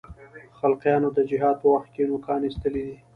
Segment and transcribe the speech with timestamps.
[0.57, 2.95] خلقیانو د جهاد په وخت کې نوکان اېستلي دي.